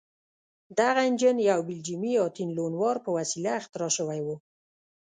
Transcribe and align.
دغه 0.79 1.01
انجن 1.09 1.37
یو 1.49 1.59
بلجیمي 1.67 2.13
اتین 2.25 2.49
لونوار 2.57 2.97
په 3.05 3.09
وسیله 3.17 3.51
اختراع 3.59 3.91
شوی 3.97 4.19
و. 4.23 4.27